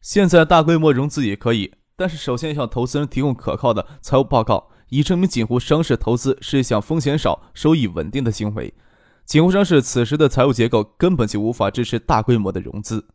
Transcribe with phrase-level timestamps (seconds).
[0.00, 8.72] 现在大规模融资也可以，但是首先向投资人提供可靠的财务报告，以证明锦湖商事投资是一项风险少、收益稳定的行为。
[9.26, 13.06] 锦湖商事此时的财务结构根本就无法支持大规模的融资。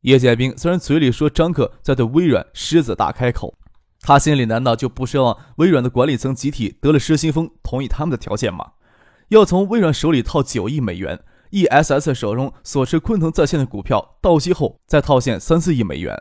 [0.00, 3.54] 叶剑兵虽然嘴里说张克在对微软狮子大开口，
[4.00, 8.72] 他心里难道就不奢望微软的管理层集体得了失心疯，同意他们的条件吗？
[9.28, 11.22] 要从微软手里套九亿美元。
[11.54, 16.20] E.S.S 手中所持昆腾在线的股票到期后，再套现三四亿美元，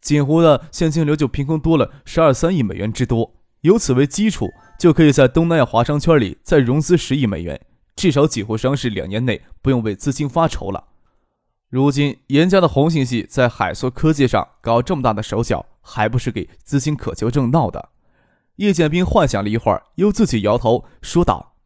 [0.00, 3.34] 锦湖的现金流就凭空多了十二三亿美元之多。
[3.60, 7.60] 由此为基础，就可以在东南亚华商圈里再融资十亿美元，
[7.94, 10.82] 至少锦湖商事两年内不用为资金发愁了。
[11.68, 17.90] 如今严家的红信系在海硕科技上搞这么大的手脚，还不是给资金渴求症闹的？
[18.56, 21.56] 叶剑兵幻想了一会儿，又自己摇头说道：“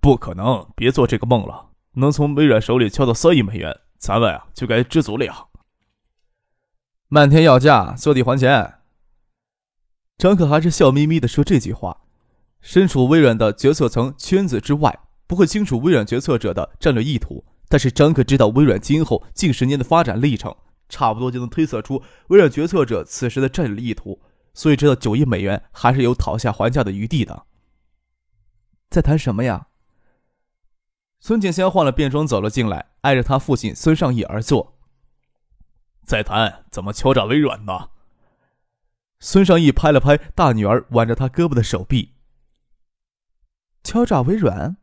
[0.00, 1.67] 不可能，别做这个梦了。”
[1.98, 5.46] 能从微软手里敲到三亿美元，咱们啊就该知足了呀。
[7.08, 8.74] 漫天要价，坐地还钱。
[10.16, 12.02] 张可还是笑眯眯的说这句话。
[12.60, 20.54] 身处微软的决策层圈子之外，不会清楚微软决策者的战略意图，但是张可知道微软今后近十年的发展历程，
[20.88, 24.20] 差不多就能推测出微软决策者此时的战略意图，
[24.54, 27.44] 所以知道九亿美元还是有讨价还价的余地的。
[28.90, 29.68] 在谈什么呀？
[31.20, 34.78] 孙景香换了便装走了进来，挨着他父亲孙尚义而坐。
[36.04, 37.90] 再谈怎么敲诈微软呢？
[39.20, 42.14] 孙尚义拍了拍大女儿挽着他胳膊的手臂。
[43.82, 44.76] 敲诈微软？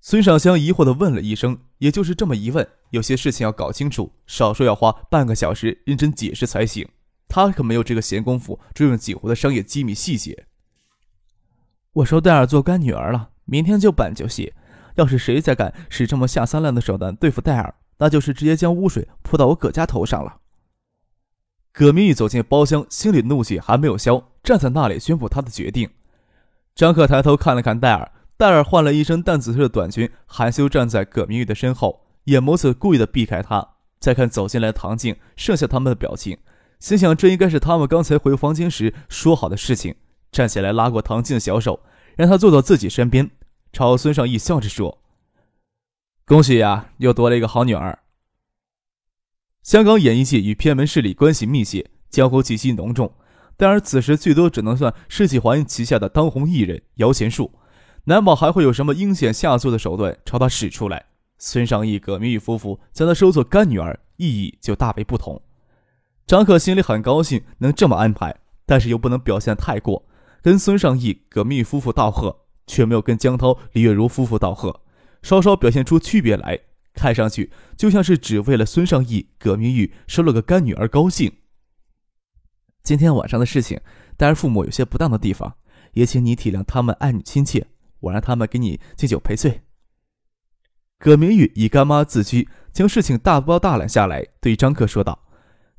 [0.00, 1.58] 孙尚香疑惑的问了一声。
[1.78, 6.88] 也就是这么一问，有些事情要搞清楚，少说要花半个小时认真解释才行。
[7.28, 10.46] 他可没有这个闲工夫追问锦湖的商业机密细节。
[11.92, 14.54] 我收戴尔做干女儿了，明天就办就谢。
[14.96, 20.40] 要是谁再敢使这么下三滥的手段对付戴尔，那就是直接将污水泼到我葛家头上了。
[21.72, 25.88] 葛明玉走进包厢，心里怒气还没有消，站在那里宣布他的决定。
[26.74, 33.74] 张克抬头看了看戴尔，戴尔换了一身淡紫色的短裙，含羞站在葛明玉的身后，眼眸子故意的避开他。
[33.98, 36.38] 再看走进来的唐静，剩下他们的表情，
[36.78, 39.94] 心想这应该是他们刚才回房间时说好的事情。
[40.32, 41.80] 站起来拉过唐静的小手，
[42.16, 43.30] 让她坐到自己身边。
[43.76, 45.02] 朝孙尚义笑着说
[46.24, 47.98] ：“恭喜呀，又多了一个好女儿。”
[49.62, 53.12] 香港演艺界与偏门势力关系密切，江湖气息浓重。
[53.54, 57.52] 但而此时最多只能算世纪华旗下的当红艺人摇钱树，
[58.04, 61.04] 难保还会有什么阴险下作的手段朝他使出来。
[61.36, 65.42] 孙尚义、葛明玉夫妇将他收作干女儿，意义就大为不同。
[66.26, 68.34] 张可心里很高兴能这么安排，
[68.64, 70.02] 但是又不能表现太过，
[70.40, 72.45] 跟孙尚义、葛明玉夫妇道贺。
[72.66, 74.82] 却没有跟江涛、李月如夫妇道贺，
[75.22, 76.58] 稍稍表现出区别来，
[76.94, 81.32] 看上去就像是只为了孙尚义、葛明玉收了个干女儿高兴。
[82.82, 83.80] 今天晚上的事情，
[84.16, 85.56] 戴尔父母有些不当的地方，
[85.92, 87.66] 也请你体谅他们爱女亲切，
[88.00, 89.62] 我让他们给你敬酒赔罪。
[90.98, 95.24] 葛明玉以干妈自居，将事情大包大揽下来，对张克说道。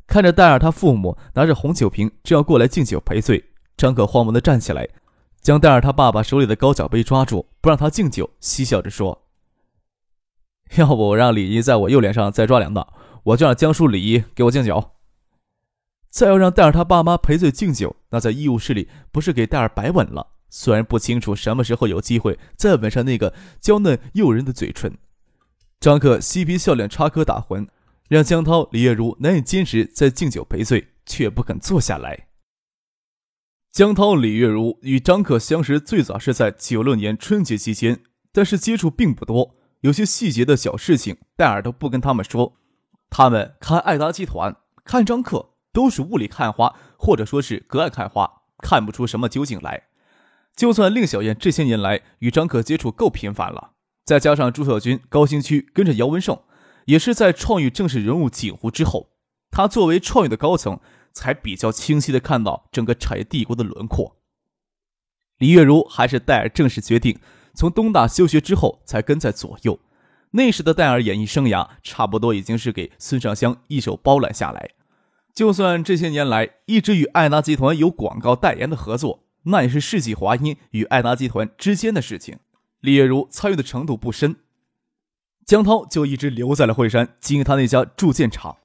[0.05, 3.43] 看着戴尔他父母拿着红酒瓶正要过来敬酒赔罪，
[3.75, 4.87] 张克慌忙的站起来。
[5.47, 9.23] 将戴尔他爸爸手里的高脚杯抓住，不让他敬酒，嬉笑着说
[10.75, 12.93] ：“要不我让李姨在我右脸上再抓两道，
[13.23, 14.91] 我就让江叔、李姨给我敬酒。
[16.09, 20.33] 再要让戴尔他爸妈赔罪敬酒，那在医务室里不是给戴尔白吻了？
[20.49, 24.97] 虽然不清楚什么时候有机会再吻上那个娇嫩诱人的嘴唇。”
[25.79, 27.69] 张克嬉皮笑脸插科打诨，
[28.09, 32.26] 让江涛、李月如难以坚持再敬酒赔罪，却不肯坐下来。
[33.71, 42.53] 江涛、李月如与张可相识最早是在九六年春节期间，但是接触并不多，有些细节的小事情戴尔都不跟他们说。
[43.09, 49.83] 他们看爱达集团、看张克都是雾里看花，或者说是隔岸看花，看不出什么究竟来。
[50.55, 53.73] 就算令小燕这些年来与张可接触够频繁了，
[54.03, 56.39] 再加上朱小军、高新区跟着姚文胜，
[56.85, 59.11] 也是在创意正式融入锦湖之后，
[59.51, 60.79] 他作为创意的高层。
[61.17, 64.17] 才比较清晰的看到整个产业帝国的轮廓。
[65.39, 67.19] 李月如还是戴尔正式决定
[67.55, 69.79] 从东大休学之后才跟在左右。
[70.31, 74.71] 那时的戴尔演艺生涯差不多已经是给孙尚香一手包揽下来，
[75.33, 82.37] 就算这些年来一直与艾达集团有广告代言的合作，那也是世纪华音与艾达集团之间的事情，
[82.81, 84.35] 李月如参与的程度不深。
[85.45, 88.57] 江涛就一直留在了惠山经营他那家铸剑厂，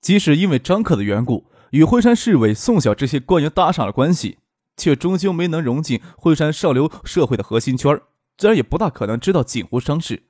[0.00, 4.36] 即使因为张克的缘故，与惠山市委、宋晓这些官员搭上了关系，
[4.76, 7.98] 却终究没能融进惠山上流社会的核心圈
[8.36, 10.22] 自然也不大可能知道锦湖商事。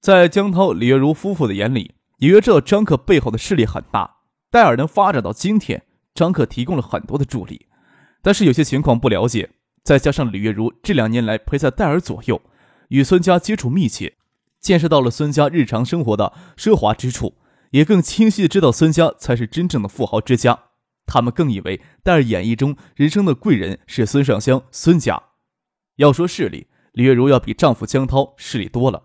[0.00, 4.18] 在江涛、李月如夫妇的眼里，隐约知道张克背后的势力很大，
[4.48, 5.82] 戴尔能发展到今天，
[6.14, 7.66] 张克提供了很多的助力，
[8.22, 9.50] 但是有些情况不了解，
[9.82, 12.40] 再加上李月如这两年来陪在戴尔左右，
[12.90, 14.14] 与孙家接触密切。
[14.60, 17.34] 见识到了孙家日常生活的奢华之处，
[17.70, 20.64] 也更清晰的知道孙家才是真正的富豪之家。
[21.06, 25.22] 他们更以为戴尔演绎中人生的贵人是孙尚香、孙家。
[25.96, 29.04] 要说势力，李月如要比丈夫江涛势力多了。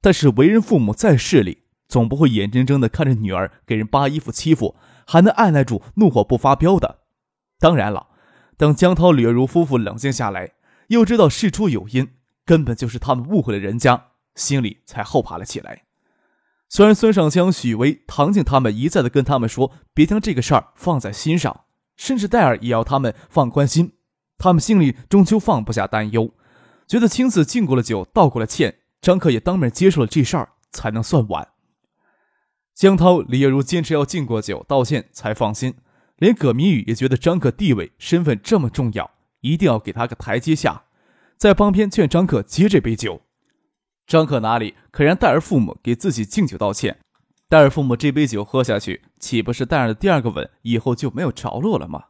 [0.00, 4.76] 但是为人父母再势力，总不会眼睁睁的看着女儿给人扒衣服欺负，
[5.06, 7.00] 还能按耐住怒火不发飙的。
[7.58, 8.08] 当然了，
[8.56, 10.52] 等江涛、李月如夫妇冷静下来，
[10.88, 12.08] 又知道事出有因，
[12.44, 14.06] 根本就是他们误会了人家。
[14.34, 15.82] 心里才后怕了起来。
[16.74, 21.64] 虽然孙尚香、许巍、唐静他们一再的跟他们说别将这个事儿放在心上，
[21.98, 23.92] 甚至戴尔也要他们放宽心，
[24.38, 26.32] 他们心里终究放不下担忧，
[26.88, 31.46] 觉得亲自敬过了酒、道过了歉，张克也当面接受了这事儿，才能算完。
[32.74, 35.74] 江涛、李月如坚持要敬过酒、道歉才放心，
[36.16, 39.10] 连葛明宇也觉得张克地位、身份这么重要，
[39.42, 40.84] 一定要给他个台阶下，
[41.36, 43.20] 在旁边劝张克接这杯酒。
[44.12, 46.98] 张克哪里肯让戴尔父母给自己敬酒道歉？
[47.48, 52.08] 戴尔父母这杯酒喝下去，岂不是戴尔的第二个吻以后就没有着落了吗？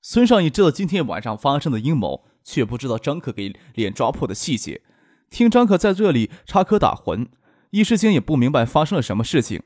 [0.00, 4.82] 孙尚义知道今天晚上发生的阴谋，却不知道张克给脸抓破的细节。
[5.30, 7.28] 听张克在这里插科打诨，
[7.70, 9.62] 一时间也不明白发生了什么事情。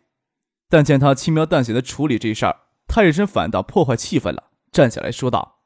[0.69, 2.55] 但见他轻描淡写的处理这事儿，
[2.87, 5.61] 他也真反倒破坏气氛了，站起来说道：“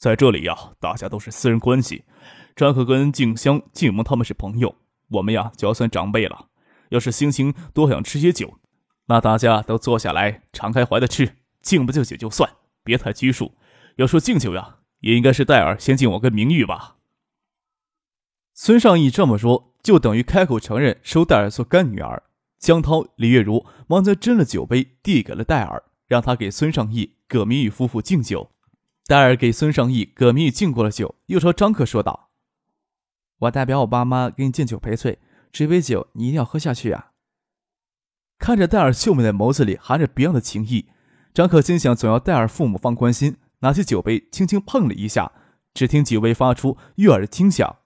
[0.00, 2.04] 在这里呀，大家都是私人关系。”
[2.56, 4.76] 张克跟静香、静萌他们是朋友，
[5.08, 6.46] 我们呀就要算长辈了。
[6.90, 8.58] 要是星星多想吃些酒，
[9.06, 12.48] 那大家都坐下来，敞开怀的吃，敬不敬酒就算，
[12.84, 13.52] 别太拘束。
[13.96, 16.96] 要说敬酒呀，也应该是戴尔先敬我跟明玉吧。
[18.52, 22.22] 孙尚义这么说，就等于开口承认收戴尔做干女儿。
[22.60, 28.52] 江涛、李月如忙则斟了酒杯，递给了戴尔，让他给孙尚义、葛明玉夫妇敬酒。
[29.06, 32.30] 戴尔给孙尚义、葛明玉敬过了酒，又朝张克说道。
[33.40, 35.18] 我代表我爸妈给你敬酒赔罪，
[35.52, 37.10] 这杯酒你一定要喝下去啊！
[38.38, 40.86] 看着戴尔秀美的眸子里含着别样的情意，
[41.32, 45.32] 张可心想总要戴尔父母放宽心，拿起酒杯轻轻碰了一下，
[45.72, 47.78] 只听几位发出悦耳的轻响，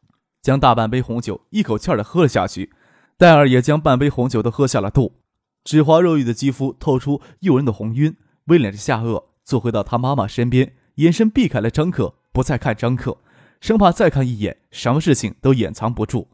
[0.43, 2.73] 将大半杯红酒一口气儿的喝了下去。
[3.17, 5.21] 戴尔也将半杯红酒都喝下了肚，
[5.65, 13.19] 脂滑肉欲的肌肤透出诱人的红晕，微敛着下颚，坐回到他妈妈身边，眼神避开了张可，不再看张可。
[13.61, 16.29] 生怕再看一眼，什么事情都掩藏不住。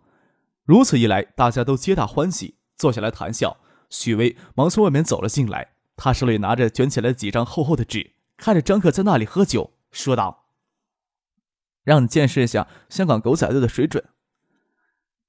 [0.65, 3.59] 如此一来，大家都皆大欢喜，坐下来谈笑。
[3.91, 10.47] 许巍忙从外面走了进来，他手里拿着卷起来几张厚厚的纸，看着张克在那里喝酒，说道
[11.85, 14.05] ：“让你见识一下香港狗仔队的水准。”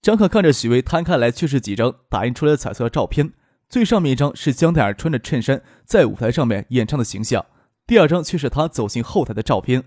[0.02, 3.34] 张克看着许巍摊开来，却是几张打印出来的彩色照片。
[3.68, 7.46] 最上面一张是江黛儿穿着衬衫在舞台上面演唱的形象，
[7.88, 9.86] 第二张却是他走进后台的照片。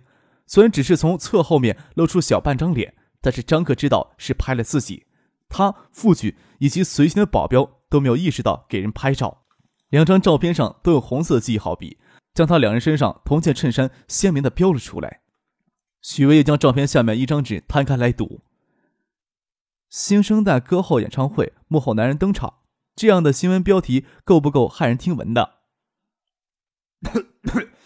[0.49, 5.07] 虽然只是从侧后面露出小半张脸，但是张克知道是拍了自己。
[5.49, 9.45] 他、副局以及随行的保镖都没有意识到给人拍照。
[9.91, 11.99] 两张照片上都有红色记号笔，
[12.35, 15.21] 将他两人身上同件衬衫鲜明的标了出来。
[16.01, 18.41] 许巍也将照片下面一张纸摊开来读
[19.91, 22.55] ：“新生代歌后演唱会，幕后男人登场。”
[22.97, 25.59] 这样的新闻标题够不够骇人听闻的？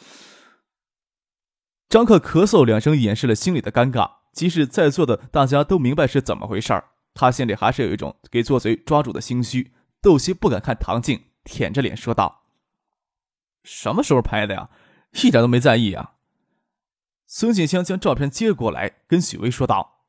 [1.93, 4.11] 张克咳嗽两声，掩饰了心里的尴尬。
[4.33, 12.45] 即使在座的大家都明白是怎么回事儿，他心里还是有一种给做贼抓住的心虚，窦西不敢看唐静，舔着脸说道
[13.63, 14.71] ：“什么时候拍的呀？
[15.23, 16.13] 一点都没在意啊。”
[17.29, 20.07] 孙锦香将照片接过来，跟许巍说道：“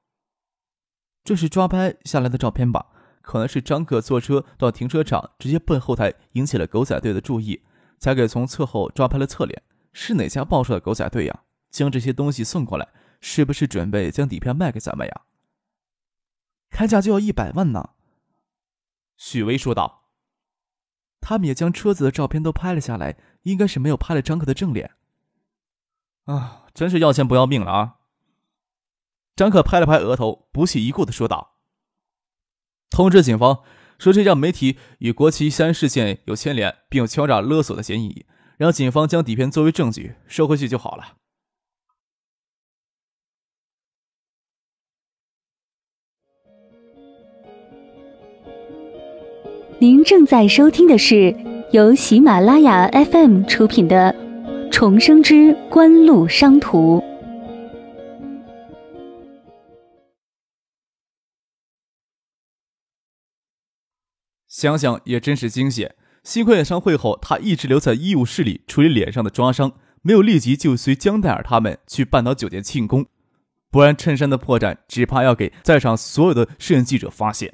[1.25, 2.85] 这是抓拍下来的照片吧？
[3.21, 7.61] 可能是张克坐车到停车场，直接奔后台，引起了狗仔队的注意，
[7.99, 9.61] 才给从侧后抓拍了侧脸。
[9.91, 11.41] 是哪家报社的狗仔队呀？”
[11.73, 12.87] 将这些东西送过来，
[13.19, 15.21] 是不是准备将底片卖给咱们呀？
[16.69, 17.89] 开价就要一百万呢。
[19.17, 20.01] 许巍说道。
[21.19, 24.91] 他们也将车子的照片都拍了下来，应该是没有拍了张克的正脸。
[26.25, 27.99] 啊，真是要钱不要命了啊！
[29.33, 31.55] 张克拍了拍额头，不屑一顾的说道
[32.91, 33.63] ：“通知警方，
[33.97, 38.25] 说这家媒体与国旗山事件有牵连，并有敲诈勒索的嫌疑。
[38.57, 41.17] 让警方将底片作为证据收回去就好了。
[49.83, 51.35] 您正在收听的是
[51.73, 54.15] 由喜马拉雅 FM 出品的
[54.71, 56.99] 《重生之官路商途》。
[64.47, 65.95] 想想也真是惊险。
[66.23, 73.07] 幸亏演唱会后，他一直留在医务室里处理脸上的抓伤，没有立即就随江黛尔他们去半岛酒店庆功，
[73.69, 77.53] 不然衬衫的破绽只怕要给在场所有的摄影记者发现。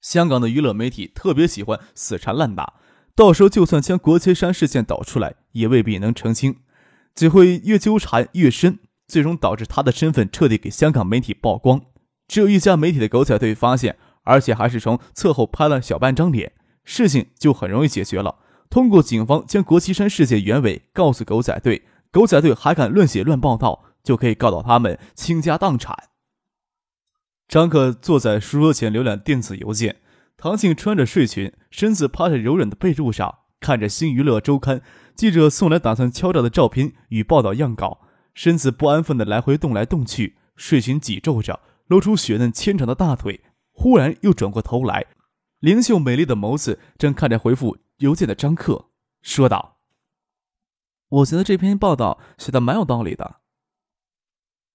[0.00, 2.74] 香港的娱乐媒体特别喜欢死缠烂打，
[3.14, 6.56] 到时候就算将国旗山事件导出来，也未必能澄清，
[7.14, 11.82] 只会越纠缠越深，最终导致他的身份彻底给香港媒体曝光。
[12.28, 16.52] 只有一家媒体的狗仔队发现，而且还是从侧后拍了小半张脸。
[16.84, 18.36] 事情就很容易解决了。
[18.70, 25.96] 通过警方将国旗山事件原委告诉狗仔队，狗仔队还敢乱写乱报道，就可以告到他们倾家荡产。
[27.48, 30.02] 张克坐在书桌前浏览电子邮件，
[30.36, 34.80] 唐静穿着睡裙，身子趴在柔软的被褥上，看着《新娱乐周刊》
[35.14, 43.40] 记者送来打算敲诈的照片与报道样稿，身子不安分地来回动来动去，睡裙挤皱着，露出雪嫩纤长的大腿。
[43.72, 45.06] 忽然又转过头来。
[45.60, 48.90] 灵秀美丽的眸子正看着回复邮件的张克，
[49.22, 49.78] 说道
[51.08, 53.36] ：“我觉得这篇报道写的蛮有道理的。”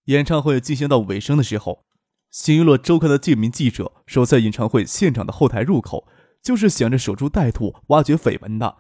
[0.05, 1.85] 演唱会进行到尾声的时候，
[2.33, 6.07] 新娱乐周刊的这名记者守在演唱会现场的后台入口，
[6.41, 8.77] 就是想着守株待兔、挖掘绯闻的。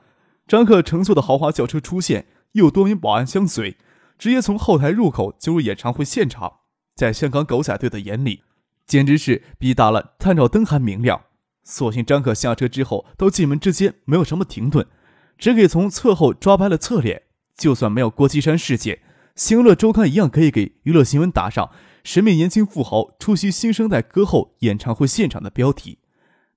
[0.47, 3.77] 张克乘坐的豪华轿车出现，又多名保安相随，
[4.17, 6.61] 直接从后台入口进入演唱会现场。
[6.95, 8.41] 在香港狗仔队的眼里，
[8.87, 11.21] 简直是比打了探照灯还明亮。
[11.63, 14.87] 所幸张可下车之后，到进门之间没有什么停顿，
[15.37, 17.21] 只给从侧后抓拍了侧脸。
[17.55, 19.03] 就算没有郭岐山事件，
[19.35, 21.69] 新娱乐周刊一样可以给娱乐新闻打上
[22.03, 25.99] “神秘年轻富豪出席新生代歌后演唱会现场”的标题。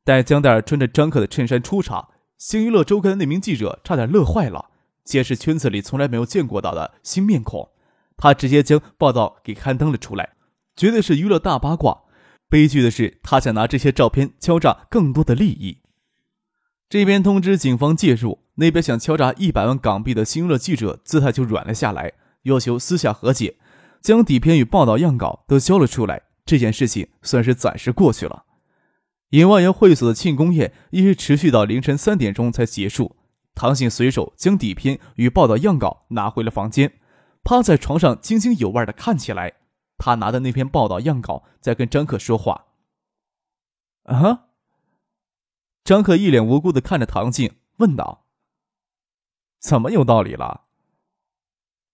[0.05, 4.71] 待江黛儿穿着张克的衬衫出场，星娱乐周刊的那名记者差点乐坏了，
[5.05, 7.71] 揭示圈子里从来没有见过到的新面孔。
[8.17, 10.35] 他直接将报道给刊登了出来，
[10.77, 12.03] 绝对是娱乐大八卦。
[12.49, 15.83] 悲剧的是，他想拿这些照片敲诈更多的利益。
[16.89, 22.13] 这边通知警方介入，那边想敲诈一百万港币的新乐记者姿态就软了下来，
[22.43, 23.57] 要求私下和解，
[24.07, 26.23] 将底片与报道样稿都交了出来。
[26.45, 28.45] 这件事情算是暂时过去了。
[29.31, 33.17] 尹万元会所的庆功宴一直持续到凌晨三点钟才结束。
[33.57, 37.01] 唐信随手将底片与报道样稿拿回了房间，
[37.43, 39.55] 趴在床上津津有味地看起来。
[39.99, 42.67] 他拿的那篇报道样稿在跟张克说话。
[44.05, 44.51] 啊！
[45.83, 48.29] 张克一脸无辜的看着唐静，问道
[49.59, 50.67] ：“怎么有道理了？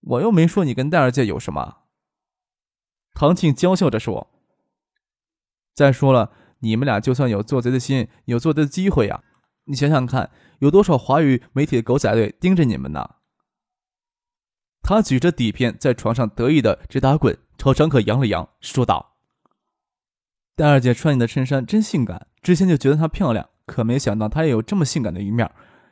[0.01, 1.79] 我又没说你跟戴二姐有什么。”
[3.15, 4.31] 唐庆娇笑着说
[5.75, 9.23] ：“再说了，你们俩就算有做贼的心，有做贼的机会呀！
[9.65, 13.17] 你想想看，有多少华语媒体的狗仔队盯着你们呢？”
[14.83, 17.39] 他举着底片在床上得意的直打滚。
[17.57, 19.15] 朝张可扬了扬，说道
[20.57, 25.49] ：“戴二姐穿你的衬衫真性感，之前就觉得她漂亮，可没想到她也有这么性感的一面。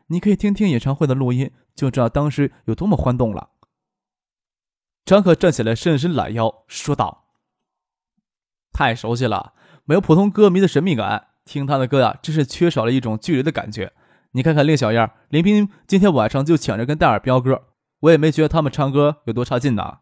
[0.08, 3.50] 你可以听听演唱会的录音，就知道当时有多么欢动了。”
[5.04, 7.26] 张可站起来，伸伸懒腰，说道
[8.72, 9.54] ：“太熟悉了，
[9.84, 11.28] 没有普通歌迷的神秘感。
[11.44, 13.92] 听他的歌呀，真是缺少了一种距离的感觉。
[14.32, 17.64] 你看看令小燕、林斌，今天晚上就抢着跟戴尔飙歌，
[18.00, 19.98] 我也没觉得他们唱歌有多差劲呢。”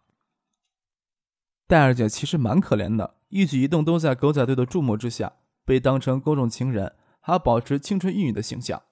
[1.67, 8.83] 戴二姐其实蛮可怜的，一举一动都在狗仔队的注目之下，被当成公众情人，还要保持青春玉女的形象。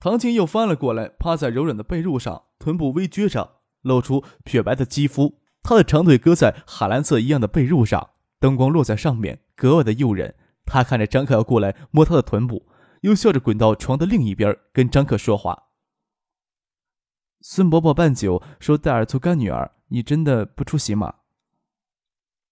[0.00, 5.40] 唐静又翻了过来，趴在柔软的被褥上，臀部微撅着，露出雪白的肌肤。
[5.62, 10.34] 她的长腿搁在海蓝色一样的被褥上，灯光落在上面，格外的诱人。
[10.64, 12.68] 她看着张克要过来摸她的臀部，
[13.02, 15.64] 又笑着滚到床的另一边，跟张克说话。
[17.40, 19.72] 孙伯伯办酒说戴尔做干女儿。
[19.90, 21.14] 你真的不出席吗？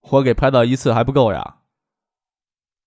[0.00, 1.59] 我给拍到一次还不够呀！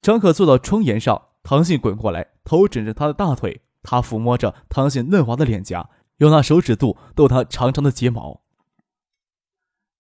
[0.01, 5.88] 张可坐到窗沿上，唐信滚过来，头枕着他的大腿，他抚摸着唐信嫩滑的脸颊，
[6.19, 8.41] 用那手指肚逗他长长的睫毛。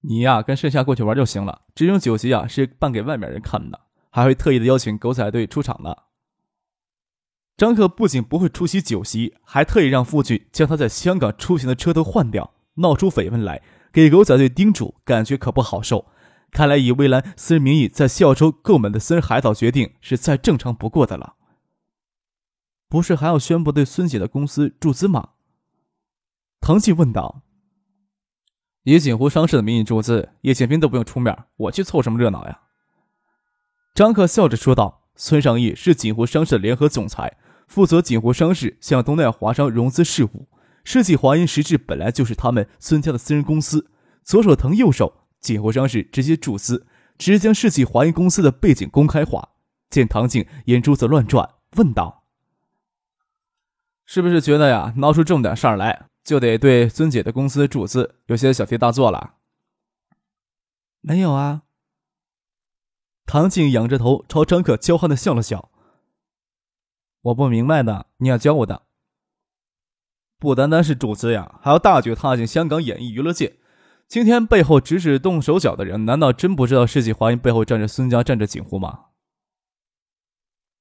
[0.01, 1.63] 你呀，跟盛夏过去玩就行了。
[1.75, 5.93] 这种酒席啊，是办给外面人看的，还会特意的邀请狗仔队出场呢。
[7.57, 13.61] 张克不仅不会出席酒席，还特意让傅俊将他在香港出行的车都换掉，闹出绯闻来。
[13.91, 16.05] 给狗仔队叮嘱，感觉可不好受。
[16.51, 21.35] 看来以蔚蓝私人名义在西澳洲购买的私人海岛决定是再正常不过的了。
[22.87, 25.31] 不是还要宣布对孙姐的公司注资吗？
[26.61, 27.41] 唐静问道
[28.83, 32.61] ：“以锦湖商事的名义注资，叶建斌都不用出面，我去凑什么热闹呀？”
[33.95, 37.37] 张克笑着说道：“孙尚义是锦湖商事的联合总裁，
[37.67, 40.47] 负责锦湖商事向东南亚华商融资事务。
[40.83, 43.91] 世纪华银实质本来就是他们孙家的私人公司，
[44.23, 46.87] 左手腾右手，锦湖商事直接注资，
[47.17, 49.49] 直接将世纪华银公司的背景公开化。”
[49.89, 52.25] 见唐静眼珠子乱转，问道
[54.05, 59.37] ：“是不是觉得呀，闹出这么点事儿来，就得对尊姐的公司注资，有些小题大做了
[61.01, 61.63] ？”“没有啊。”
[63.25, 65.71] 唐静仰着头朝张可娇憨的笑了笑。
[67.21, 68.83] “我不明白的，你要教我的。
[70.37, 73.57] 不单单是注资呀，还要大举踏进香港演艺娱乐界。
[74.07, 79.05] 今天背后指使动手脚的人，难道真不知道世纪华银背后站着孙家，站着锦湖吗？”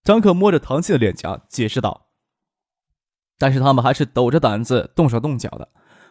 [0.04, 2.07] 张克摸着唐静的脸颊，解释道
[3.38, 5.68] ：“但是他们还是抖着胆子动手动脚的，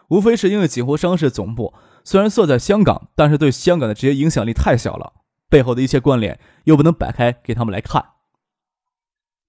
[0.09, 5.13] 无非是因为锦湖商事总部虽然设在香港，但是对香港的直接影响力太小了，
[5.49, 8.03] 背后的一切关联又不能摆开给他们来看。”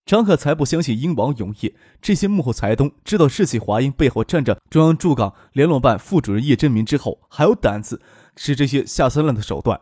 [0.05, 8.01] 张克才不相信英王永业这些幕后财东知道世纪华英背后站着中央驻港联络办副主任叶振明之后，还有胆子
[8.35, 9.79] 使这些下三滥的手段。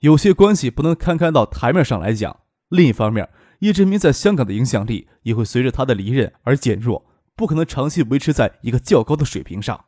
[0.00, 2.40] 有些关系不能摊开到台面上来讲。
[2.70, 3.28] 另一方面，
[3.60, 7.04] 叶振明在香港的影响力也会随着他的离任而减弱，
[7.36, 9.84] 不可能长期维持在一个较高的水平上。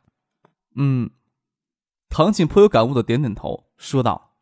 [0.75, 1.09] 嗯，
[2.07, 4.35] 唐静颇有感悟的点点头，说道：“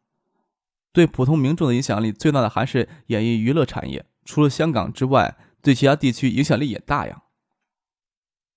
[0.93, 7.23] 对普通民众的影响力最大的还是演艺娱乐产业，除了香港之外，对其他地区影响力也大呀。”“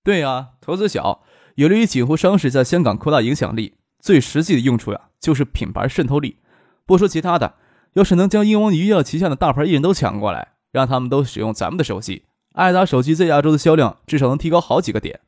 [0.05, 1.23] 对呀，投资小，
[1.55, 3.77] 有利于锦湖商事在香港扩大影响力。
[4.01, 6.41] 最实际的用处呀，就是品牌渗透力。
[6.85, 7.57] 不说其他的。”
[7.95, 15.21] 要是能将英皇娱乐旗下的大牌艺人都抢过来，让他们都使用咱们的手机，爱达手机在亚洲的销量至少能提高好几个点。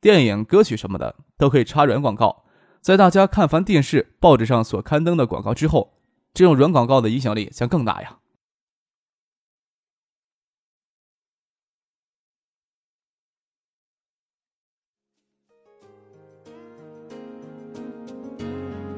[0.00, 2.44] 电影、歌曲什么的都可以插软广告，
[2.80, 5.94] 在大家看烦电视、报纸上所刊登的广告之后，
[6.34, 8.18] 这种软广告的影响力将更大呀。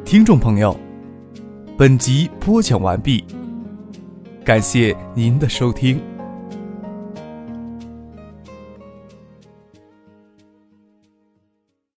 [0.05, 0.79] 听众朋友。
[1.77, 3.25] 本集播讲完毕，
[4.45, 6.14] 感谢您的收听。